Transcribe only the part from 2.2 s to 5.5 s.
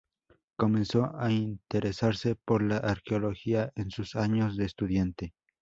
por la arqueología en sus años de estudiante.